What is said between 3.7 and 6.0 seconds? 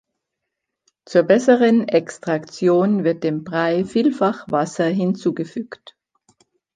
vielfach Wasser hinzugefügt.